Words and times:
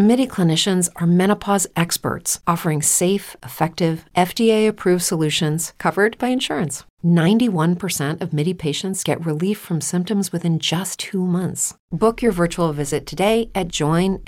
MIDI 0.00 0.28
clinicians 0.28 0.88
are 0.94 1.08
menopause 1.08 1.66
experts 1.74 2.38
offering 2.46 2.80
safe, 2.82 3.34
effective, 3.42 4.04
FDA 4.16 4.68
approved 4.68 5.02
solutions 5.02 5.72
covered 5.78 6.16
by 6.18 6.28
insurance. 6.28 6.84
91% 7.04 8.20
of 8.20 8.32
MIDI 8.32 8.54
patients 8.54 9.02
get 9.02 9.26
relief 9.26 9.58
from 9.58 9.80
symptoms 9.80 10.30
within 10.30 10.60
just 10.60 11.00
two 11.00 11.26
months. 11.26 11.74
Book 11.90 12.22
your 12.22 12.30
virtual 12.30 12.72
visit 12.72 13.06
today 13.06 13.50
at 13.56 13.66
joinmidi.com. 13.70 14.22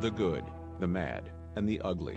The 0.00 0.10
good, 0.10 0.42
the 0.80 0.88
mad, 0.88 1.30
and 1.54 1.68
the 1.68 1.80
ugly. 1.82 2.16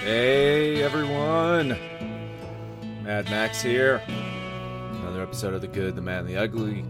Hey 0.00 0.82
everyone! 0.82 1.76
Mad 3.02 3.26
Max 3.26 3.60
here. 3.60 4.00
Another 4.08 5.22
episode 5.22 5.52
of 5.52 5.60
The 5.60 5.68
Good, 5.68 5.94
the 5.94 6.00
Mad, 6.00 6.20
and 6.20 6.28
the 6.28 6.38
Ugly. 6.38 6.86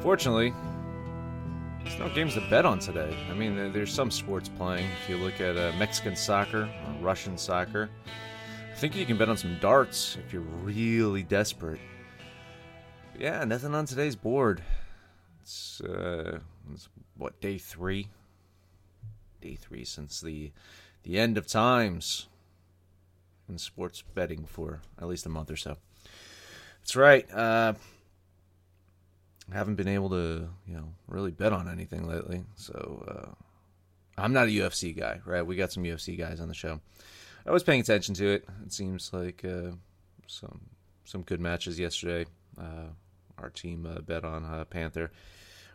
Fortunately, 0.00 0.54
there's 1.82 1.98
no 1.98 2.14
games 2.14 2.34
to 2.34 2.48
bet 2.48 2.64
on 2.64 2.78
today. 2.78 3.12
I 3.28 3.34
mean, 3.34 3.72
there's 3.72 3.92
some 3.92 4.12
sports 4.12 4.48
playing. 4.48 4.86
If 5.02 5.10
you 5.10 5.16
look 5.16 5.40
at 5.40 5.56
uh, 5.56 5.72
Mexican 5.80 6.14
soccer 6.14 6.62
or 6.62 7.02
Russian 7.02 7.36
soccer, 7.36 7.90
I 8.72 8.76
think 8.76 8.94
you 8.94 9.04
can 9.04 9.18
bet 9.18 9.28
on 9.28 9.36
some 9.36 9.58
darts 9.60 10.16
if 10.24 10.32
you're 10.32 10.42
really 10.42 11.24
desperate. 11.24 11.80
Yeah, 13.18 13.42
nothing 13.42 13.74
on 13.74 13.84
today's 13.84 14.14
board. 14.14 14.62
It's, 15.42 15.80
uh, 15.80 16.38
it's 16.72 16.88
what 17.16 17.40
day 17.40 17.58
three? 17.58 18.06
Day 19.40 19.56
three 19.56 19.84
since 19.84 20.20
the 20.20 20.52
the 21.08 21.18
end 21.18 21.38
of 21.38 21.46
times 21.46 22.26
in 23.48 23.56
sports 23.56 24.04
betting 24.14 24.44
for 24.44 24.82
at 25.00 25.08
least 25.08 25.24
a 25.24 25.30
month 25.30 25.50
or 25.50 25.56
so. 25.56 25.78
That's 26.80 26.94
right. 26.94 27.26
Uh, 27.32 27.72
haven't 29.50 29.76
been 29.76 29.88
able 29.88 30.10
to, 30.10 30.50
you 30.66 30.74
know, 30.74 30.92
really 31.06 31.30
bet 31.30 31.54
on 31.54 31.66
anything 31.66 32.06
lately. 32.06 32.44
So 32.56 33.04
uh, 33.08 34.22
I'm 34.22 34.34
not 34.34 34.48
a 34.48 34.50
UFC 34.50 34.94
guy, 34.94 35.22
right? 35.24 35.40
We 35.40 35.56
got 35.56 35.72
some 35.72 35.82
UFC 35.82 36.16
guys 36.18 36.40
on 36.42 36.48
the 36.48 36.54
show. 36.54 36.78
I 37.46 37.52
was 37.52 37.62
paying 37.62 37.80
attention 37.80 38.14
to 38.16 38.26
it. 38.26 38.44
It 38.66 38.74
seems 38.74 39.10
like 39.10 39.42
uh, 39.46 39.70
some 40.26 40.60
some 41.06 41.22
good 41.22 41.40
matches 41.40 41.78
yesterday. 41.78 42.28
Uh, 42.60 42.88
our 43.38 43.48
team 43.48 43.86
uh, 43.86 44.00
bet 44.00 44.26
on 44.26 44.44
uh, 44.44 44.66
Panther 44.66 45.10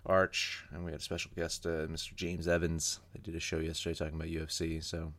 Arch, 0.06 0.64
and 0.72 0.86
we 0.86 0.92
had 0.92 1.00
a 1.00 1.04
special 1.04 1.32
guest, 1.36 1.66
uh, 1.66 1.88
Mr. 1.88 2.14
James 2.14 2.48
Evans. 2.48 3.00
They 3.16 3.22
did 3.24 3.36
a 3.36 3.40
show 3.40 3.58
yesterday 3.58 3.96
talking 3.98 4.14
about 4.14 4.28
UFC. 4.28 4.84
So 4.84 5.12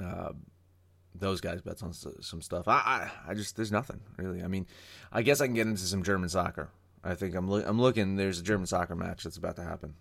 uh, 0.00 0.32
those 1.14 1.40
guys 1.40 1.60
bet 1.60 1.82
on 1.82 1.92
some 1.92 2.42
stuff. 2.42 2.68
I, 2.68 2.72
I, 3.26 3.30
I 3.30 3.34
just 3.34 3.56
there's 3.56 3.72
nothing 3.72 4.00
really. 4.16 4.42
I 4.42 4.48
mean, 4.48 4.66
I 5.12 5.22
guess 5.22 5.40
I 5.40 5.46
can 5.46 5.54
get 5.54 5.66
into 5.66 5.82
some 5.82 6.02
German 6.02 6.28
soccer. 6.28 6.70
I 7.04 7.14
think 7.14 7.34
I'm 7.34 7.50
loo- 7.50 7.64
I'm 7.64 7.80
looking. 7.80 8.16
There's 8.16 8.38
a 8.38 8.42
German 8.42 8.66
soccer 8.66 8.94
match 8.94 9.24
that's 9.24 9.36
about 9.36 9.56
to 9.56 9.64
happen, 9.64 9.94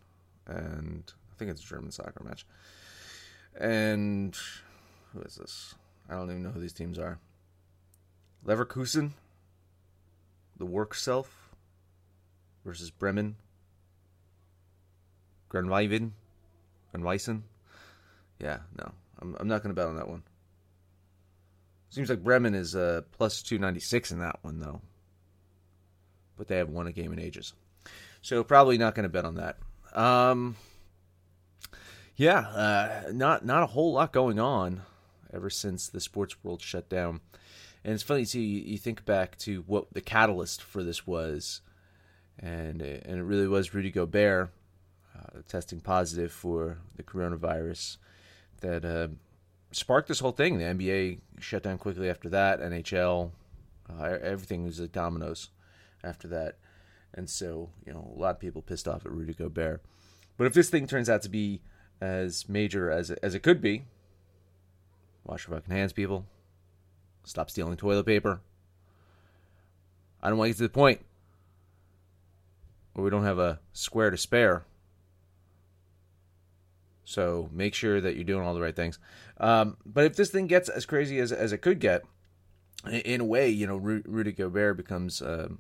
and 0.48 1.04
I 1.32 1.36
think 1.38 1.52
it's 1.52 1.64
a 1.64 1.68
German 1.68 1.92
soccer 1.92 2.24
match. 2.24 2.46
And 3.60 4.38
who 5.14 5.22
is 5.22 5.36
this? 5.36 5.76
I 6.10 6.16
don't 6.16 6.30
even 6.30 6.44
know 6.44 6.52
who 6.52 6.62
these 6.62 6.74
teams 6.74 6.98
are. 6.98 7.20
Leverkusen, 8.46 9.12
the 10.58 10.66
work 10.66 10.96
self 10.96 11.50
versus 12.64 12.92
Bremen. 12.92 13.36
Grenweiven, 15.52 16.12
Grenweisen. 16.94 17.42
Yeah, 18.40 18.60
no, 18.78 18.94
I'm 19.22 19.36
I'm 19.40 19.48
not 19.48 19.64
going 19.64 19.74
to 19.74 19.80
bet 19.80 19.90
on 19.90 19.98
that 19.98 20.08
one. 20.10 20.24
Seems 21.90 22.10
like 22.10 22.24
Bremen 22.24 22.56
is 22.56 22.76
uh, 22.76 23.02
plus 23.12 23.42
296 23.42 24.12
in 24.12 24.20
that 24.20 24.40
one, 24.44 24.60
though. 24.60 24.82
But 26.38 26.48
they 26.48 26.58
have 26.58 26.70
won 26.70 26.88
a 26.88 26.92
game 26.94 27.12
in 27.12 27.20
ages. 27.20 27.54
So 28.22 28.44
probably 28.44 28.78
not 28.78 28.96
going 28.96 29.04
to 29.04 29.10
bet 29.10 29.26
on 29.26 29.36
that. 29.36 29.58
Um, 29.94 30.56
yeah, 32.16 32.40
uh, 32.40 33.12
not 33.12 33.46
not 33.46 33.64
a 33.64 33.68
whole 33.68 33.94
lot 33.94 34.14
going 34.14 34.40
on 34.40 34.82
ever 35.34 35.50
since 35.50 35.88
the 35.88 36.00
sports 36.00 36.36
world 36.44 36.62
shut 36.62 36.90
down. 36.90 37.22
And 37.84 37.94
it's 37.94 38.04
funny, 38.04 38.26
too, 38.26 38.40
you, 38.40 38.62
you 38.62 38.78
think 38.78 39.06
back 39.06 39.38
to 39.40 39.64
what 39.66 39.94
the 39.94 40.02
catalyst 40.02 40.62
for 40.62 40.84
this 40.84 41.08
was. 41.08 41.62
And, 42.40 42.82
and 42.82 43.20
it 43.20 43.24
really 43.24 43.48
was 43.48 43.74
Rudy 43.74 43.92
Gobert 43.92 44.52
uh, 45.18 45.40
testing 45.48 45.80
positive 45.80 46.32
for 46.32 46.78
the 46.96 47.04
coronavirus 47.04 47.98
that 48.62 48.86
uh, 48.86 49.08
sparked 49.72 50.08
this 50.08 50.20
whole 50.20 50.32
thing. 50.32 50.58
The 50.58 50.66
NBA 50.66 51.20
shut 51.40 51.64
down 51.64 51.78
quickly 51.78 52.10
after 52.10 52.30
that. 52.30 52.60
NHL, 52.62 53.32
uh, 53.90 54.04
everything 54.04 54.66
was 54.66 54.80
like 54.80 54.92
dominoes 54.92 55.50
after 56.04 56.28
that, 56.30 56.58
and 57.14 57.30
so 57.30 57.70
you 57.86 57.94
know 57.94 58.12
a 58.16 58.20
lot 58.20 58.32
of 58.32 58.40
people 58.40 58.62
pissed 58.62 58.88
off 58.88 59.06
at 59.06 59.12
Rudy 59.12 59.34
Gobert. 59.34 59.82
But 60.38 60.48
if 60.48 60.54
this 60.54 60.70
thing 60.70 60.88
turns 60.88 61.10
out 61.10 61.22
to 61.24 61.30
be 61.30 61.62
as 62.00 62.50
major 62.50 62.90
as 62.90 63.12
it, 63.12 63.20
as 63.22 63.36
it 63.36 63.44
could 63.44 63.62
be, 63.62 63.84
wash 65.24 65.48
your 65.48 65.58
fucking 65.58 65.74
hands, 65.74 65.94
people. 65.94 66.26
Stop 67.24 67.52
stealing 67.52 67.78
toilet 67.78 68.06
paper. 68.06 68.42
I 70.24 70.30
don't 70.30 70.38
want 70.38 70.48
to 70.48 70.54
get 70.54 70.58
to 70.58 70.64
the 70.64 70.70
point 70.70 71.02
where 72.94 73.04
we 73.04 73.10
don't 73.10 73.24
have 73.24 73.40
a 73.40 73.60
square 73.74 74.10
to 74.10 74.18
spare. 74.18 74.66
So 77.12 77.50
make 77.52 77.74
sure 77.74 78.00
that 78.00 78.16
you're 78.16 78.24
doing 78.24 78.46
all 78.46 78.54
the 78.54 78.62
right 78.62 78.76
things. 78.76 78.98
Um, 79.38 79.78
but 79.86 80.06
if 80.06 80.16
this 80.16 80.30
thing 80.30 80.48
gets 80.48 80.70
as 80.70 80.86
crazy 80.86 81.20
as 81.20 81.32
as 81.32 81.52
it 81.52 81.60
could 81.60 81.80
get, 81.80 82.04
in 82.90 83.22
a 83.22 83.26
way, 83.26 83.50
you 83.50 83.68
know, 83.68 83.78
Ru- 83.78 84.04
Rudy 84.06 84.32
Gobert 84.32 84.78
becomes, 84.78 85.22
um, 85.22 85.60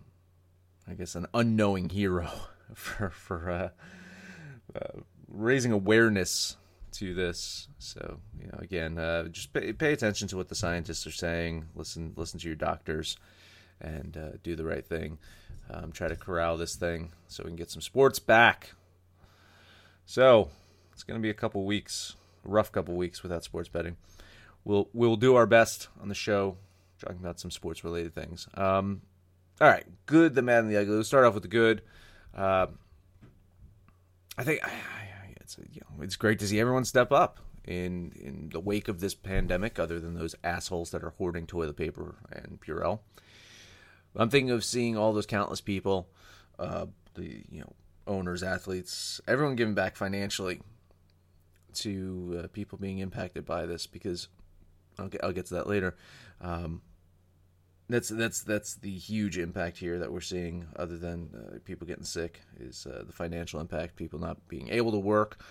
I 0.87 0.93
guess, 0.93 1.15
an 1.15 1.27
unknowing 1.33 1.89
hero 1.89 2.31
for 2.73 3.09
for 3.09 3.49
uh, 3.49 3.69
uh, 4.75 5.01
raising 5.27 5.71
awareness 5.71 6.57
to 6.93 7.13
this. 7.13 7.67
So 7.79 8.19
you 8.39 8.47
know, 8.47 8.57
again, 8.59 8.97
uh, 8.97 9.25
just 9.25 9.53
pay, 9.53 9.73
pay 9.73 9.93
attention 9.93 10.27
to 10.29 10.37
what 10.37 10.49
the 10.49 10.55
scientists 10.55 11.05
are 11.05 11.11
saying. 11.11 11.65
Listen, 11.75 12.13
listen 12.15 12.39
to 12.39 12.47
your 12.47 12.55
doctors, 12.55 13.17
and 13.79 14.15
uh, 14.17 14.37
do 14.43 14.55
the 14.55 14.65
right 14.65 14.85
thing. 14.85 15.17
Um, 15.69 15.91
try 15.91 16.07
to 16.07 16.15
corral 16.15 16.57
this 16.57 16.75
thing 16.75 17.11
so 17.27 17.43
we 17.43 17.49
can 17.49 17.55
get 17.55 17.71
some 17.71 17.81
sports 17.81 18.19
back. 18.19 18.71
So 20.05 20.49
it's 21.01 21.07
going 21.07 21.19
to 21.19 21.21
be 21.21 21.31
a 21.31 21.33
couple 21.33 21.65
weeks 21.65 22.15
rough 22.43 22.71
couple 22.71 22.95
weeks 22.95 23.23
without 23.23 23.43
sports 23.43 23.69
betting. 23.69 23.97
We'll 24.63 24.87
we'll 24.93 25.15
do 25.15 25.35
our 25.35 25.47
best 25.47 25.87
on 25.99 26.09
the 26.09 26.15
show, 26.15 26.57
talking 26.99 27.17
about 27.17 27.39
some 27.39 27.49
sports 27.49 27.83
related 27.83 28.13
things. 28.13 28.47
Um, 28.53 29.01
all 29.59 29.67
right, 29.67 29.85
good, 30.05 30.35
the 30.35 30.41
mad, 30.41 30.63
and 30.63 30.71
the 30.71 30.77
ugly. 30.77 30.95
Let's 30.95 31.07
start 31.07 31.25
off 31.25 31.33
with 31.33 31.43
the 31.43 31.49
good. 31.49 31.81
Uh, 32.35 32.67
I 34.37 34.43
think 34.43 34.61
it's 35.39 35.57
you 35.71 35.81
know, 35.81 36.03
it's 36.03 36.15
great 36.15 36.37
to 36.39 36.47
see 36.47 36.59
everyone 36.59 36.85
step 36.85 37.11
up 37.11 37.39
in 37.65 38.11
in 38.15 38.49
the 38.51 38.59
wake 38.59 38.87
of 38.87 38.99
this 38.99 39.15
pandemic, 39.15 39.79
other 39.79 39.99
than 39.99 40.13
those 40.13 40.35
assholes 40.43 40.91
that 40.91 41.03
are 41.03 41.13
hoarding 41.17 41.47
toilet 41.47 41.77
paper 41.77 42.15
and 42.31 42.59
Purell. 42.61 42.99
I'm 44.15 44.29
thinking 44.29 44.51
of 44.51 44.63
seeing 44.63 44.95
all 44.95 45.13
those 45.13 45.25
countless 45.25 45.61
people, 45.61 46.07
uh, 46.59 46.85
the 47.15 47.43
you 47.49 47.61
know 47.61 47.73
owners, 48.05 48.43
athletes, 48.43 49.19
everyone 49.27 49.55
giving 49.55 49.73
back 49.73 49.95
financially 49.95 50.61
to 51.75 52.41
uh, 52.43 52.47
people 52.47 52.77
being 52.77 52.99
impacted 52.99 53.45
by 53.45 53.65
this 53.65 53.87
because 53.87 54.27
I'll 54.99 55.07
get, 55.07 55.23
I'll 55.23 55.31
get 55.31 55.47
to 55.47 55.55
that 55.55 55.67
later. 55.67 55.95
Um, 56.41 56.81
that's 57.91 58.09
that's 58.09 58.41
that's 58.41 58.75
the 58.75 58.91
huge 58.91 59.37
impact 59.37 59.77
here 59.77 59.99
that 59.99 60.11
we're 60.11 60.21
seeing. 60.21 60.67
Other 60.75 60.97
than 60.97 61.29
uh, 61.35 61.59
people 61.65 61.85
getting 61.85 62.05
sick, 62.05 62.41
is 62.59 62.87
uh, 62.87 63.03
the 63.05 63.11
financial 63.11 63.59
impact, 63.59 63.95
people 63.95 64.19
not 64.19 64.47
being 64.47 64.69
able 64.69 64.91
to 64.91 64.99
work, 64.99 65.43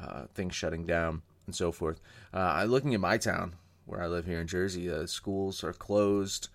uh, 0.00 0.24
things 0.34 0.54
shutting 0.54 0.86
down, 0.86 1.22
and 1.46 1.54
so 1.54 1.70
forth. 1.70 2.00
Uh, 2.32 2.64
looking 2.66 2.94
at 2.94 3.00
my 3.00 3.18
town 3.18 3.54
where 3.84 4.00
I 4.00 4.06
live 4.06 4.24
here 4.24 4.40
in 4.40 4.46
Jersey, 4.46 4.90
uh, 4.90 5.06
schools 5.06 5.62
are 5.62 5.72
closed, 5.72 6.48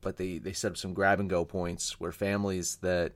but 0.00 0.16
they 0.16 0.38
they 0.38 0.52
set 0.52 0.72
up 0.72 0.76
some 0.76 0.94
grab 0.94 1.20
and 1.20 1.30
go 1.30 1.44
points 1.44 2.00
where 2.00 2.12
families 2.12 2.76
that 2.82 3.12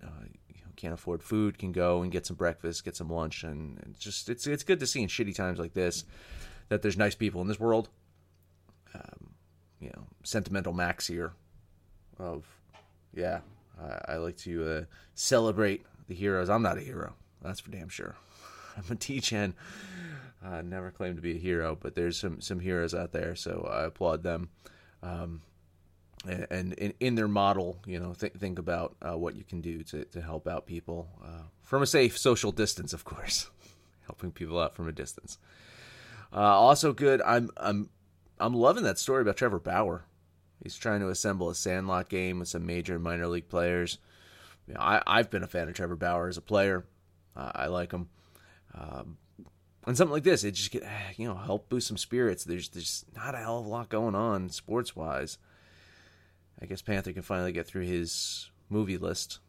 uh, 0.72 0.80
can't 0.80 0.94
afford 0.94 1.22
food 1.22 1.58
can 1.58 1.72
go 1.72 2.02
and 2.02 2.12
get 2.12 2.26
some 2.26 2.36
breakfast, 2.36 2.84
get 2.84 2.96
some 2.96 3.08
lunch, 3.08 3.44
and 3.44 3.94
just 3.98 4.28
it's 4.28 4.46
it's 4.46 4.64
good 4.64 4.80
to 4.80 4.86
see 4.86 5.02
in 5.02 5.08
shitty 5.08 5.34
times 5.34 5.58
like 5.58 5.74
this 5.74 6.04
that 6.68 6.82
there's 6.82 6.96
nice 6.96 7.14
people 7.14 7.40
in 7.40 7.48
this 7.48 7.60
world. 7.60 7.88
Um, 8.94 9.34
you 9.80 9.88
know, 9.88 10.06
sentimental 10.22 10.72
Max 10.72 11.06
here. 11.06 11.32
Of 12.18 12.46
yeah, 13.14 13.40
I, 13.80 14.14
I 14.14 14.16
like 14.16 14.36
to 14.38 14.70
uh, 14.70 14.84
celebrate 15.14 15.84
the 16.08 16.14
heroes. 16.14 16.48
I'm 16.48 16.62
not 16.62 16.78
a 16.78 16.82
hero, 16.82 17.14
that's 17.42 17.60
for 17.60 17.70
damn 17.70 17.88
sure. 17.88 18.16
I'm 18.76 18.84
a 18.90 18.94
degen. 18.94 19.54
I 20.44 20.62
never 20.62 20.90
claimed 20.90 21.16
to 21.16 21.22
be 21.22 21.36
a 21.36 21.40
hero, 21.40 21.76
but 21.80 21.94
there's 21.94 22.18
some 22.18 22.40
some 22.40 22.60
heroes 22.60 22.94
out 22.94 23.12
there, 23.12 23.34
so 23.36 23.68
I 23.70 23.84
applaud 23.84 24.22
them. 24.22 24.50
Um, 25.02 25.42
and 26.24 26.72
in, 26.74 26.94
in 27.00 27.14
their 27.14 27.28
model, 27.28 27.78
you 27.86 27.98
know, 27.98 28.14
th- 28.14 28.34
think 28.34 28.58
about 28.58 28.94
uh, 29.02 29.16
what 29.16 29.34
you 29.34 29.44
can 29.44 29.60
do 29.60 29.82
to, 29.84 30.04
to 30.06 30.20
help 30.20 30.46
out 30.46 30.66
people 30.66 31.08
uh, 31.22 31.42
from 31.62 31.82
a 31.82 31.86
safe 31.86 32.16
social 32.16 32.52
distance, 32.52 32.92
of 32.92 33.04
course, 33.04 33.50
helping 34.06 34.30
people 34.30 34.60
out 34.60 34.74
from 34.74 34.88
a 34.88 34.92
distance. 34.92 35.38
Uh, 36.32 36.40
also, 36.40 36.92
good. 36.92 37.20
I'm 37.22 37.50
I'm 37.56 37.90
I'm 38.38 38.54
loving 38.54 38.84
that 38.84 38.98
story 38.98 39.22
about 39.22 39.36
Trevor 39.36 39.58
Bauer. 39.58 40.04
He's 40.62 40.76
trying 40.76 41.00
to 41.00 41.08
assemble 41.08 41.50
a 41.50 41.54
Sandlot 41.54 42.08
game 42.08 42.38
with 42.38 42.48
some 42.48 42.64
major 42.64 42.94
and 42.94 43.02
minor 43.02 43.26
league 43.26 43.48
players. 43.48 43.98
You 44.66 44.74
know, 44.74 44.80
I 44.80 45.02
I've 45.06 45.30
been 45.30 45.42
a 45.42 45.48
fan 45.48 45.68
of 45.68 45.74
Trevor 45.74 45.96
Bauer 45.96 46.28
as 46.28 46.36
a 46.36 46.42
player. 46.42 46.84
I 47.34 47.68
like 47.68 47.92
him. 47.92 48.10
Um, 48.74 49.16
and 49.86 49.96
something 49.96 50.12
like 50.12 50.22
this, 50.22 50.44
it 50.44 50.52
just 50.52 50.70
get 50.70 50.84
you 51.16 51.28
know 51.28 51.34
help 51.34 51.68
boost 51.68 51.88
some 51.88 51.98
spirits. 51.98 52.44
There's 52.44 52.68
there's 52.68 53.04
not 53.14 53.34
a 53.34 53.38
hell 53.38 53.58
of 53.58 53.66
a 53.66 53.68
lot 53.68 53.88
going 53.88 54.14
on 54.14 54.48
sports 54.48 54.94
wise 54.94 55.38
I 56.62 56.66
guess 56.66 56.80
Panther 56.80 57.12
can 57.12 57.22
finally 57.22 57.50
get 57.50 57.66
through 57.66 57.86
his 57.86 58.50
movie 58.68 58.96
list, 58.96 59.40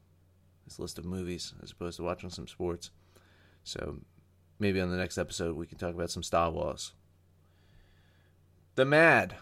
his 0.65 0.79
list 0.79 0.97
of 0.97 1.05
movies, 1.05 1.53
as 1.61 1.71
opposed 1.71 1.97
to 1.97 2.03
watching 2.03 2.31
some 2.31 2.47
sports. 2.47 2.89
So 3.63 3.99
maybe 4.57 4.81
on 4.81 4.89
the 4.89 4.97
next 4.97 5.19
episode 5.19 5.55
we 5.55 5.67
can 5.67 5.77
talk 5.77 5.93
about 5.93 6.09
some 6.09 6.23
Star 6.23 6.49
Wars. 6.49 6.93
The 8.75 8.85
Mad. 8.85 9.35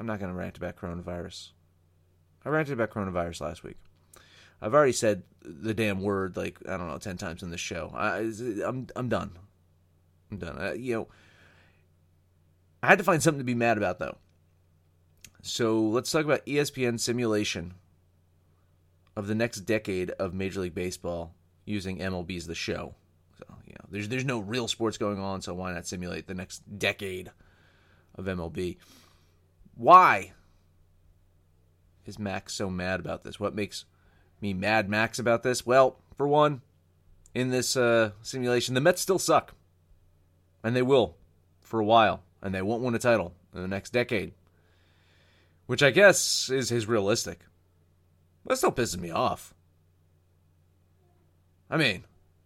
I'm 0.00 0.06
not 0.06 0.18
going 0.18 0.32
to 0.32 0.36
rant 0.36 0.56
about 0.56 0.76
coronavirus. 0.76 1.50
I 2.44 2.48
ranted 2.48 2.72
about 2.72 2.90
coronavirus 2.90 3.42
last 3.42 3.62
week. 3.62 3.76
I've 4.60 4.74
already 4.74 4.92
said 4.92 5.22
the 5.42 5.72
damn 5.72 6.00
word 6.00 6.36
like 6.36 6.58
I 6.68 6.76
don't 6.76 6.88
know 6.88 6.98
ten 6.98 7.16
times 7.16 7.42
in 7.42 7.50
this 7.50 7.60
show. 7.60 7.92
I, 7.94 8.30
I'm 8.64 8.88
I'm 8.96 9.08
done. 9.08 9.38
I'm 10.30 10.38
done. 10.38 10.58
I, 10.58 10.72
you 10.72 10.94
know, 10.94 11.08
I 12.82 12.88
had 12.88 12.98
to 12.98 13.04
find 13.04 13.22
something 13.22 13.38
to 13.38 13.44
be 13.44 13.54
mad 13.54 13.78
about 13.78 13.98
though. 14.00 14.16
So 15.42 15.80
let's 15.80 16.10
talk 16.10 16.24
about 16.24 16.44
ESPN 16.44 17.00
simulation 17.00 17.74
of 19.16 19.26
the 19.26 19.34
next 19.34 19.60
decade 19.60 20.10
of 20.12 20.34
Major 20.34 20.60
League 20.60 20.74
Baseball 20.74 21.34
using 21.64 21.98
MLB's 21.98 22.46
the 22.46 22.54
show. 22.54 22.94
So, 23.38 23.46
you 23.66 23.72
know, 23.72 23.86
there's 23.90 24.08
there's 24.08 24.24
no 24.24 24.40
real 24.40 24.68
sports 24.68 24.98
going 24.98 25.18
on, 25.18 25.40
so 25.40 25.54
why 25.54 25.72
not 25.72 25.86
simulate 25.86 26.26
the 26.26 26.34
next 26.34 26.78
decade 26.78 27.30
of 28.16 28.26
MLB? 28.26 28.76
Why 29.74 30.32
is 32.04 32.18
Max 32.18 32.54
so 32.54 32.68
mad 32.68 33.00
about 33.00 33.24
this? 33.24 33.40
What 33.40 33.54
makes 33.54 33.86
me 34.42 34.52
mad 34.52 34.90
Max 34.90 35.18
about 35.18 35.42
this? 35.42 35.64
Well, 35.64 35.96
for 36.16 36.28
one, 36.28 36.60
in 37.34 37.48
this 37.48 37.76
uh, 37.76 38.10
simulation, 38.20 38.74
the 38.74 38.80
Mets 38.80 39.00
still 39.00 39.18
suck. 39.18 39.54
And 40.62 40.76
they 40.76 40.82
will 40.82 41.16
for 41.60 41.80
a 41.80 41.84
while, 41.84 42.22
and 42.42 42.54
they 42.54 42.60
won't 42.60 42.82
win 42.82 42.94
a 42.94 42.98
title 42.98 43.32
in 43.54 43.62
the 43.62 43.68
next 43.68 43.90
decade 43.90 44.32
which 45.70 45.84
I 45.84 45.92
guess 45.92 46.50
is 46.50 46.68
his 46.68 46.88
realistic. 46.88 47.38
That 48.44 48.56
still 48.56 48.72
pisses 48.72 48.98
me 48.98 49.12
off. 49.12 49.54
I 51.70 51.76
mean, 51.76 52.02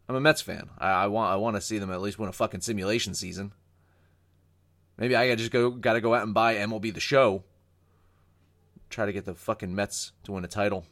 I'm 0.07 0.15
a 0.15 0.21
Mets 0.21 0.43
fan. 0.43 0.69
I, 0.77 0.91
I 0.91 1.07
want 1.07 1.33
I 1.33 1.37
want 1.37 1.57
to 1.57 1.63
see 1.63 1.79
them 1.79 1.91
at 1.91 2.03
least 2.03 2.19
win 2.19 2.29
a 2.29 2.33
fucking 2.33 2.61
simulation 2.61 3.15
season. 3.15 3.53
Maybe 4.99 5.17
I 5.17 5.35
just 5.37 5.53
go 5.53 5.71
got 5.71 5.95
to 5.95 6.03
go 6.03 6.15
out 6.15 6.25
and 6.25 6.35
buy 6.35 6.57
MLB 6.57 6.93
the 6.93 7.01
Show. 7.01 7.45
Try 8.91 9.07
to 9.07 9.13
get 9.15 9.25
the 9.25 9.35
fucking 9.35 9.75
Mets 9.75 10.13
to 10.25 10.33
win 10.33 10.45
a 10.45 10.47
title. 10.47 10.85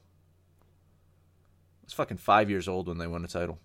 I 0.62 1.84
was 1.84 1.92
fucking 1.92 2.16
five 2.16 2.48
years 2.48 2.66
old 2.66 2.88
when 2.88 2.96
they 2.96 3.06
won 3.06 3.26
a 3.26 3.28
title. 3.28 3.58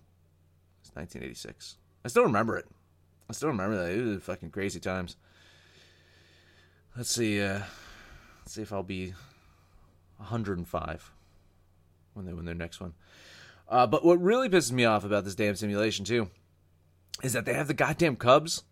It's 0.82 0.90
1986. 0.94 1.78
I 2.04 2.08
still 2.08 2.24
remember 2.24 2.58
it. 2.58 2.66
I 3.30 3.32
still 3.32 3.48
remember 3.48 3.76
that. 3.82 3.98
It 3.98 4.02
was 4.02 4.22
fucking 4.24 4.50
crazy 4.50 4.78
times. 4.78 5.16
Let's 6.94 7.10
see. 7.10 7.40
Uh, 7.40 7.62
see 8.48 8.62
if 8.62 8.72
I'll 8.72 8.82
be 8.82 9.14
105 10.18 11.12
when 12.14 12.26
they 12.26 12.32
win 12.32 12.44
their 12.44 12.54
next 12.54 12.80
one. 12.80 12.94
Uh, 13.68 13.86
but 13.86 14.04
what 14.04 14.20
really 14.20 14.48
pisses 14.48 14.72
me 14.72 14.84
off 14.84 15.04
about 15.04 15.24
this 15.24 15.34
damn 15.34 15.54
simulation 15.54 16.04
too 16.04 16.30
is 17.22 17.32
that 17.32 17.44
they 17.44 17.54
have 17.54 17.68
the 17.68 17.74
goddamn 17.74 18.16
Cubs 18.16 18.64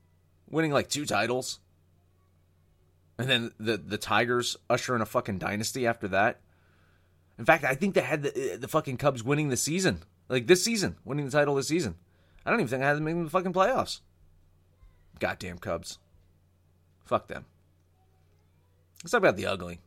winning 0.48 0.72
like 0.72 0.88
two 0.88 1.04
titles, 1.04 1.60
and 3.18 3.28
then 3.28 3.52
the 3.58 3.76
the 3.76 3.98
Tigers 3.98 4.56
usher 4.70 4.94
in 4.94 5.02
a 5.02 5.06
fucking 5.06 5.38
dynasty 5.38 5.86
after 5.86 6.08
that. 6.08 6.40
In 7.38 7.44
fact, 7.44 7.64
I 7.64 7.74
think 7.74 7.94
they 7.94 8.00
had 8.00 8.22
the 8.22 8.56
the 8.58 8.68
fucking 8.68 8.96
Cubs 8.96 9.22
winning 9.22 9.48
the 9.48 9.56
season, 9.56 10.02
like 10.28 10.46
this 10.46 10.64
season, 10.64 10.96
winning 11.04 11.26
the 11.26 11.32
title 11.32 11.54
this 11.54 11.68
season. 11.68 11.96
I 12.44 12.50
don't 12.50 12.60
even 12.60 12.68
think 12.68 12.82
I 12.82 12.88
had 12.88 12.96
them 12.96 13.08
in 13.08 13.24
the 13.24 13.30
fucking 13.30 13.52
playoffs. 13.52 14.00
Goddamn 15.18 15.58
Cubs. 15.58 15.98
Fuck 17.04 17.28
them. 17.28 17.44
Let's 19.02 19.12
talk 19.12 19.18
about 19.18 19.36
the 19.36 19.46
ugly. 19.46 19.80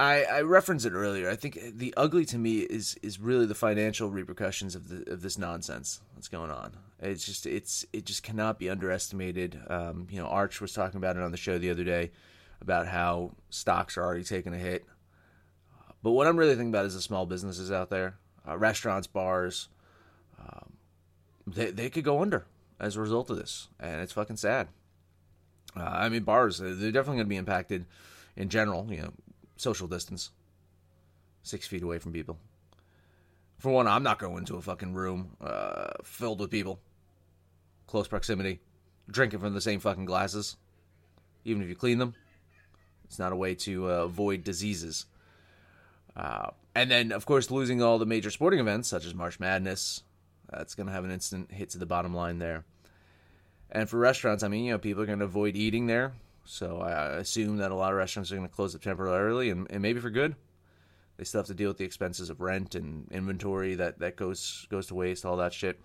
I, 0.00 0.24
I 0.24 0.40
referenced 0.40 0.86
it 0.86 0.94
earlier. 0.94 1.28
I 1.28 1.36
think 1.36 1.58
the 1.76 1.92
ugly 1.94 2.24
to 2.26 2.38
me 2.38 2.60
is 2.60 2.96
is 3.02 3.20
really 3.20 3.44
the 3.44 3.54
financial 3.54 4.08
repercussions 4.08 4.74
of 4.74 4.88
the 4.88 5.12
of 5.12 5.20
this 5.20 5.36
nonsense 5.36 6.00
that's 6.14 6.28
going 6.28 6.50
on. 6.50 6.72
It's 7.00 7.26
just 7.26 7.44
it's 7.44 7.84
it 7.92 8.06
just 8.06 8.22
cannot 8.22 8.58
be 8.58 8.70
underestimated. 8.70 9.60
Um, 9.68 10.06
you 10.10 10.18
know, 10.18 10.26
Arch 10.26 10.58
was 10.62 10.72
talking 10.72 10.96
about 10.96 11.16
it 11.18 11.22
on 11.22 11.32
the 11.32 11.36
show 11.36 11.58
the 11.58 11.70
other 11.70 11.84
day 11.84 12.12
about 12.62 12.86
how 12.88 13.32
stocks 13.50 13.98
are 13.98 14.02
already 14.02 14.24
taking 14.24 14.54
a 14.54 14.58
hit. 14.58 14.86
But 16.02 16.12
what 16.12 16.26
I'm 16.26 16.38
really 16.38 16.54
thinking 16.54 16.70
about 16.70 16.86
is 16.86 16.94
the 16.94 17.02
small 17.02 17.26
businesses 17.26 17.70
out 17.70 17.90
there, 17.90 18.16
uh, 18.48 18.56
restaurants, 18.56 19.06
bars. 19.06 19.68
Um, 20.40 20.72
they 21.46 21.72
they 21.72 21.90
could 21.90 22.04
go 22.04 22.22
under 22.22 22.46
as 22.78 22.96
a 22.96 23.02
result 23.02 23.28
of 23.28 23.36
this, 23.36 23.68
and 23.78 24.00
it's 24.00 24.12
fucking 24.12 24.38
sad. 24.38 24.68
Uh, 25.76 25.82
I 25.82 26.08
mean, 26.08 26.22
bars, 26.22 26.58
they're 26.58 26.72
definitely 26.72 27.16
going 27.16 27.18
to 27.18 27.24
be 27.26 27.36
impacted 27.36 27.86
in 28.36 28.48
general, 28.48 28.86
you 28.90 29.02
know, 29.02 29.12
social 29.56 29.86
distance, 29.86 30.30
six 31.42 31.66
feet 31.66 31.82
away 31.82 31.98
from 31.98 32.12
people. 32.12 32.38
For 33.58 33.70
one, 33.70 33.86
I'm 33.86 34.02
not 34.02 34.18
going 34.18 34.38
into 34.38 34.56
a 34.56 34.62
fucking 34.62 34.94
room 34.94 35.36
uh, 35.40 35.90
filled 36.02 36.40
with 36.40 36.50
people, 36.50 36.80
close 37.86 38.08
proximity, 38.08 38.60
drinking 39.10 39.40
from 39.40 39.54
the 39.54 39.60
same 39.60 39.80
fucking 39.80 40.06
glasses, 40.06 40.56
even 41.44 41.62
if 41.62 41.68
you 41.68 41.74
clean 41.74 41.98
them. 41.98 42.14
It's 43.04 43.18
not 43.18 43.32
a 43.32 43.36
way 43.36 43.54
to 43.56 43.90
uh, 43.90 43.94
avoid 44.04 44.44
diseases. 44.44 45.06
Uh, 46.16 46.50
and 46.74 46.90
then, 46.90 47.12
of 47.12 47.26
course, 47.26 47.50
losing 47.50 47.82
all 47.82 47.98
the 47.98 48.06
major 48.06 48.30
sporting 48.30 48.60
events, 48.60 48.88
such 48.88 49.04
as 49.04 49.14
March 49.14 49.38
Madness, 49.38 50.02
that's 50.50 50.74
going 50.74 50.86
to 50.86 50.92
have 50.92 51.04
an 51.04 51.10
instant 51.10 51.52
hit 51.52 51.70
to 51.70 51.78
the 51.78 51.86
bottom 51.86 52.14
line 52.14 52.38
there. 52.38 52.64
And 53.72 53.88
for 53.88 53.98
restaurants, 53.98 54.42
I 54.42 54.48
mean, 54.48 54.64
you 54.64 54.72
know, 54.72 54.78
people 54.78 55.02
are 55.02 55.06
going 55.06 55.20
to 55.20 55.24
avoid 55.24 55.56
eating 55.56 55.86
there. 55.86 56.12
So 56.44 56.80
I 56.80 57.16
assume 57.18 57.58
that 57.58 57.70
a 57.70 57.74
lot 57.74 57.92
of 57.92 57.98
restaurants 57.98 58.32
are 58.32 58.36
going 58.36 58.48
to 58.48 58.54
close 58.54 58.74
up 58.74 58.82
temporarily 58.82 59.50
and, 59.50 59.66
and 59.70 59.82
maybe 59.82 60.00
for 60.00 60.10
good. 60.10 60.34
They 61.16 61.24
still 61.24 61.40
have 61.40 61.46
to 61.48 61.54
deal 61.54 61.68
with 61.68 61.78
the 61.78 61.84
expenses 61.84 62.30
of 62.30 62.40
rent 62.40 62.74
and 62.74 63.06
inventory 63.12 63.74
that, 63.76 63.98
that 64.00 64.16
goes 64.16 64.66
goes 64.70 64.86
to 64.86 64.94
waste, 64.94 65.24
all 65.24 65.36
that 65.36 65.52
shit. 65.52 65.78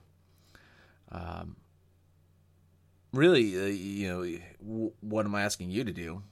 Um, 1.12 1.58
really, 3.14 3.62
uh, 3.62 3.66
you 3.68 4.08
know, 4.08 4.40
w- 4.64 4.94
what 5.02 5.26
am 5.26 5.36
I 5.36 5.44
asking 5.44 5.72
you 5.72 5.84
to 5.84 5.92
do? 5.92 6.24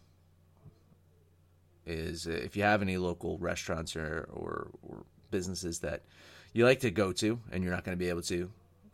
Is 1.86 2.28
uh, 2.28 2.32
if 2.32 2.56
you 2.56 2.64
have 2.64 2.82
any 2.82 2.98
local 2.98 3.38
restaurants 3.38 3.96
or, 3.96 4.30
or, 4.32 4.72
or 4.82 5.04
businesses 5.32 5.80
that 5.80 6.04
you 6.54 6.66
like 6.66 6.80
to 6.80 6.92
go 6.92 7.12
to 7.12 7.40
and 7.52 7.64
you're 7.64 7.74
not 7.74 7.84
going 7.84 7.98
to 7.98 8.04
be 8.04 8.10
able 8.10 8.22
to 8.24 8.50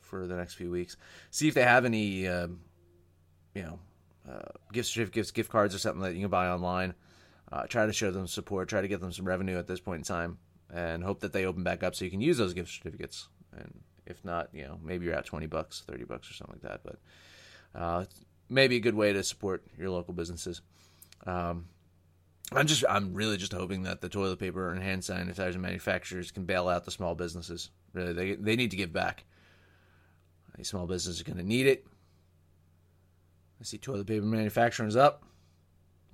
for 0.10 0.28
the 0.28 0.36
next 0.36 0.56
few 0.56 0.72
weeks, 0.72 0.98
see 1.32 1.48
if 1.48 1.54
they 1.54 1.63
have 1.63 1.86
any, 1.86 2.28
um, 2.28 2.60
you 3.54 3.63
know, 3.63 3.80
uh, 4.30 4.50
gift 4.74 4.89
certificates, 4.89 5.32
gift 5.32 5.51
cards, 5.51 5.74
or 5.74 5.80
something 5.80 6.01
that 6.01 6.13
you 6.13 6.22
can 6.22 6.30
buy 6.30 6.50
online. 6.50 6.94
Uh, 7.51 7.63
try 7.63 7.86
to 7.86 7.94
show 7.94 8.12
them 8.12 8.28
support, 8.28 8.70
try 8.70 8.82
to 8.82 8.88
get 8.88 9.01
them 9.01 9.12
some 9.12 9.25
revenue 9.25 9.58
at 9.58 9.68
this 9.68 9.80
point 9.80 10.00
in 10.00 10.04
time, 10.04 10.38
and 10.72 11.04
hope 11.04 11.22
that 11.22 11.34
they 11.34 11.46
open 11.46 11.63
back 11.63 11.84
up 11.84 11.96
so 11.96 12.06
you 12.06 12.12
can 12.12 12.22
use 12.22 12.38
those 12.38 12.54
gift 12.54 12.72
certificates. 12.72 13.28
And 13.58 13.82
if 14.06 14.24
not, 14.24 14.50
you 14.54 14.63
know, 14.63 14.80
maybe 14.84 15.06
you're 15.06 15.16
at 15.16 15.25
20 15.25 15.48
bucks, 15.48 15.84
30 15.88 16.04
bucks, 16.04 16.30
or 16.30 16.34
something 16.34 16.60
like 16.62 16.72
that. 16.72 16.82
But 16.84 17.80
uh, 17.80 18.06
maybe 18.50 18.75
a 18.75 18.80
good 18.80 18.96
way 18.96 19.13
to 19.13 19.24
support 19.24 19.63
your 19.78 19.89
local 19.89 20.13
businesses. 20.13 20.62
Um, 21.25 21.66
I'm 22.51 22.68
just, 22.68 22.84
I'm 22.89 23.13
really 23.13 23.38
just 23.38 23.54
hoping 23.54 23.84
that 23.84 24.01
the 24.01 24.10
toilet 24.10 24.39
paper 24.39 24.72
and 24.72 24.82
hand 24.82 25.04
sanitizer 25.04 25.58
manufacturers 25.58 26.32
can 26.32 26.46
bail 26.46 26.68
out 26.68 26.86
the 26.86 26.92
small 26.92 27.16
businesses. 27.16 27.70
Really, 27.94 28.13
they 28.13 28.36
they 28.36 28.56
need 28.56 28.72
to 28.72 28.78
give 28.78 28.94
back. 28.94 29.24
These 30.60 30.68
small 30.68 30.88
businesses 30.88 31.22
are 31.22 31.24
going 31.24 31.38
to 31.38 31.44
need 31.44 31.68
it. 31.68 31.88
I 33.62 33.63
see 33.63 33.78
toilet 33.78 34.08
paper 34.08 34.25
manufacturers 34.25 34.98
up. 34.98 35.24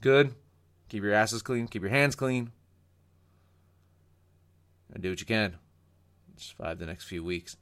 Good. 0.02 0.36
Keep 0.88 1.02
your 1.02 1.16
asses 1.16 1.42
clean. 1.42 1.68
Keep 1.68 1.82
your 1.82 1.90
hands 1.90 2.14
clean. 2.14 2.52
And 4.94 5.02
do 5.02 5.10
what 5.10 5.20
you 5.20 5.26
can. 5.26 5.56
Survive 6.38 6.78
the 6.78 6.86
next 6.86 7.06
few 7.06 7.24
weeks. 7.24 7.58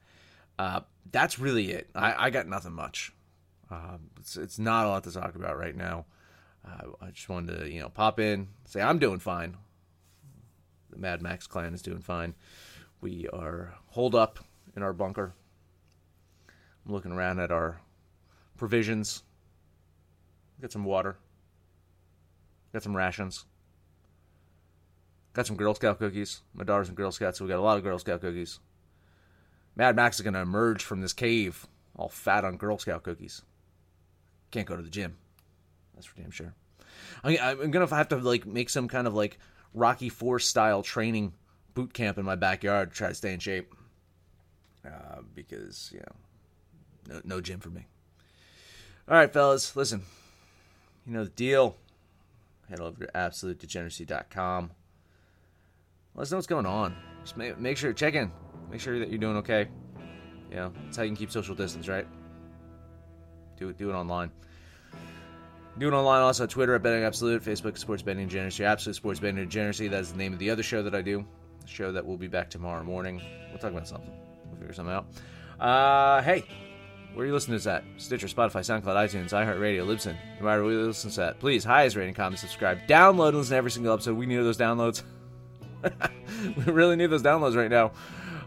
Uh, 0.58 0.80
that's 1.10 1.38
really 1.38 1.70
it. 1.70 1.88
I, 1.94 2.26
I 2.26 2.30
got 2.30 2.46
nothing 2.46 2.74
much. 2.74 3.14
Uh, 3.70 3.96
it's, 4.20 4.36
it's 4.36 4.58
not 4.58 4.84
a 4.84 4.90
lot 4.90 5.04
to 5.04 5.10
talk 5.10 5.36
about 5.36 5.58
right 5.58 5.74
now. 5.74 6.04
Uh, 6.66 6.88
I 7.00 7.12
just 7.12 7.30
wanted 7.30 7.60
to, 7.60 7.72
you 7.72 7.80
know, 7.80 7.88
pop 7.88 8.20
in, 8.20 8.48
say 8.66 8.82
I'm 8.82 8.98
doing 8.98 9.20
fine. 9.20 9.56
The 10.90 10.98
Mad 10.98 11.22
Max 11.22 11.46
clan 11.46 11.72
is 11.72 11.80
doing 11.80 12.02
fine. 12.02 12.34
We 13.00 13.26
are 13.32 13.72
holed 13.86 14.14
up 14.14 14.38
in 14.76 14.82
our 14.82 14.92
bunker. 14.92 15.32
I'm 16.86 16.92
looking 16.92 17.12
around 17.12 17.40
at 17.40 17.50
our 17.50 17.80
provisions. 18.56 19.22
Got 20.60 20.72
some 20.72 20.84
water. 20.84 21.16
Got 22.72 22.82
some 22.82 22.96
rations. 22.96 23.44
Got 25.32 25.46
some 25.46 25.56
Girl 25.56 25.74
Scout 25.74 25.98
cookies. 25.98 26.42
My 26.54 26.64
daughter's 26.64 26.88
in 26.88 26.94
Girl 26.94 27.10
Scouts, 27.10 27.38
so 27.38 27.44
we 27.44 27.50
got 27.50 27.58
a 27.58 27.62
lot 27.62 27.76
of 27.76 27.82
Girl 27.82 27.98
Scout 27.98 28.20
cookies. 28.20 28.60
Mad 29.76 29.96
Max 29.96 30.16
is 30.16 30.22
going 30.22 30.34
to 30.34 30.40
emerge 30.40 30.84
from 30.84 31.00
this 31.00 31.12
cave 31.12 31.66
all 31.96 32.08
fat 32.08 32.44
on 32.44 32.56
Girl 32.56 32.78
Scout 32.78 33.02
cookies. 33.02 33.42
Can't 34.50 34.66
go 34.66 34.76
to 34.76 34.82
the 34.82 34.90
gym. 34.90 35.16
That's 35.94 36.06
for 36.06 36.20
damn 36.20 36.30
sure. 36.30 36.54
I, 37.22 37.38
I'm 37.38 37.70
going 37.70 37.86
to 37.86 37.94
have 37.94 38.08
to 38.08 38.16
like 38.16 38.46
make 38.46 38.70
some 38.70 38.88
kind 38.88 39.06
of 39.06 39.14
like 39.14 39.38
Rocky 39.72 40.08
Four 40.08 40.38
style 40.38 40.82
training 40.82 41.32
boot 41.74 41.92
camp 41.92 42.18
in 42.18 42.24
my 42.24 42.36
backyard 42.36 42.90
to 42.90 42.96
try 42.96 43.08
to 43.08 43.14
stay 43.14 43.32
in 43.32 43.40
shape. 43.40 43.74
Uh, 44.86 45.22
because, 45.34 45.90
you 45.92 45.98
know, 45.98 46.14
no, 47.08 47.20
no 47.24 47.40
gym 47.40 47.60
for 47.60 47.70
me. 47.70 47.86
All 49.08 49.16
right, 49.16 49.32
fellas, 49.32 49.76
listen. 49.76 50.02
You 51.06 51.12
know 51.12 51.24
the 51.24 51.30
deal. 51.30 51.76
Head 52.68 52.80
over 52.80 53.04
to 53.04 53.12
absolutedegeneracy.com. 53.12 54.70
Let 56.14 56.22
us 56.22 56.30
know 56.30 56.38
what's 56.38 56.46
going 56.46 56.66
on. 56.66 56.96
Just 57.22 57.36
make, 57.36 57.58
make 57.58 57.76
sure, 57.76 57.92
check 57.92 58.14
in. 58.14 58.30
Make 58.70 58.80
sure 58.80 58.98
that 58.98 59.10
you're 59.10 59.18
doing 59.18 59.36
okay. 59.38 59.68
You 60.50 60.56
know, 60.56 60.72
that's 60.84 60.96
how 60.96 61.02
you 61.02 61.10
can 61.10 61.16
keep 61.16 61.30
social 61.30 61.54
distance, 61.54 61.88
right? 61.88 62.06
Do 63.56 63.68
it, 63.68 63.76
do 63.76 63.90
it 63.90 63.94
online. 63.94 64.30
Do 65.78 65.88
it 65.88 65.92
online 65.92 66.22
also 66.22 66.44
on 66.44 66.48
Twitter 66.48 66.74
at 66.74 66.82
Betting 66.82 67.02
Absolute, 67.02 67.42
Facebook 67.42 67.76
Sports 67.76 68.02
Betting 68.02 68.28
Degeneracy, 68.28 68.64
Absolute 68.64 68.94
Sports 68.94 69.20
Betting 69.20 69.36
Degeneracy. 69.36 69.88
That 69.88 70.00
is 70.00 70.12
the 70.12 70.18
name 70.18 70.32
of 70.32 70.38
the 70.38 70.50
other 70.50 70.62
show 70.62 70.82
that 70.82 70.94
I 70.94 71.02
do. 71.02 71.26
The 71.60 71.66
show 71.66 71.92
that 71.92 72.06
will 72.06 72.16
be 72.16 72.28
back 72.28 72.48
tomorrow 72.48 72.84
morning. 72.84 73.20
We'll 73.50 73.58
talk 73.58 73.72
about 73.72 73.88
something. 73.88 74.12
We'll 74.46 74.60
figure 74.60 74.72
something 74.72 74.94
out. 74.94 75.06
Uh, 75.58 76.22
hey, 76.22 76.44
where 77.14 77.24
are 77.24 77.26
you 77.26 77.32
listening 77.32 77.58
to 77.58 77.64
this 77.64 77.66
at? 77.66 77.84
Stitcher, 77.96 78.26
Spotify, 78.26 78.60
SoundCloud, 78.60 78.82
iTunes, 78.82 79.30
iHeartRadio, 79.30 79.86
Libsyn. 79.86 80.16
No 80.40 80.46
matter 80.46 80.64
where 80.64 80.72
you 80.72 80.86
listen 80.86 81.10
to 81.10 81.16
that, 81.20 81.38
please, 81.38 81.62
highest 81.62 81.94
rating, 81.94 82.14
comment, 82.14 82.40
subscribe, 82.40 82.78
download, 82.88 83.28
and 83.28 83.38
listen 83.38 83.52
to 83.52 83.56
every 83.56 83.70
single 83.70 83.92
episode. 83.92 84.16
We 84.16 84.26
need 84.26 84.36
those 84.38 84.58
downloads. 84.58 85.02
we 86.56 86.72
really 86.72 86.96
need 86.96 87.06
those 87.06 87.22
downloads 87.22 87.56
right 87.56 87.70
now. 87.70 87.92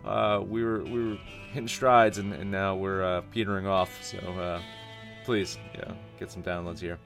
Uh, 0.05 0.41
we 0.41 0.63
were 0.63 0.83
we 0.83 1.09
were 1.09 1.17
hitting 1.51 1.67
strides, 1.67 2.17
and, 2.17 2.33
and 2.33 2.51
now 2.51 2.75
we're 2.75 3.03
uh, 3.03 3.21
petering 3.31 3.67
off. 3.67 4.03
So 4.03 4.17
uh, 4.17 4.61
please, 5.23 5.57
yeah, 5.73 5.93
get 6.19 6.31
some 6.31 6.43
downloads 6.43 6.79
here. 6.79 6.99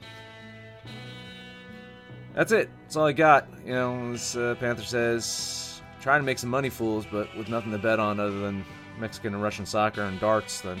That's 2.34 2.50
it. 2.52 2.70
That's 2.82 2.96
all 2.96 3.06
I 3.06 3.12
got. 3.12 3.46
You 3.64 3.72
know, 3.72 4.12
as 4.12 4.36
uh, 4.36 4.56
Panther 4.58 4.82
says, 4.82 5.82
trying 6.00 6.20
to 6.20 6.24
make 6.24 6.38
some 6.38 6.50
money, 6.50 6.70
fools, 6.70 7.06
but 7.10 7.34
with 7.36 7.48
nothing 7.48 7.72
to 7.72 7.78
bet 7.78 8.00
on 8.00 8.18
other 8.18 8.40
than 8.40 8.64
Mexican 8.98 9.34
and 9.34 9.42
Russian 9.42 9.66
soccer 9.66 10.02
and 10.02 10.18
darts. 10.18 10.60
Then, 10.60 10.80